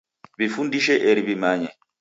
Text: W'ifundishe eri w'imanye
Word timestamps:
W'ifundishe 0.37 0.93
eri 1.09 1.21
w'imanye 1.27 1.69